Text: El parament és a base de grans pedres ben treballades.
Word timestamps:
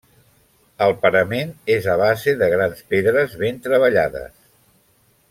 El 0.85 0.93
parament 1.03 1.51
és 1.75 1.89
a 1.95 1.99
base 2.01 2.35
de 2.41 2.47
grans 2.57 2.81
pedres 2.95 3.37
ben 3.45 3.61
treballades. 3.69 4.33